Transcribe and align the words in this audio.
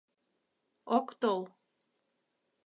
—Ок 0.97 1.07
тол. 1.21 1.41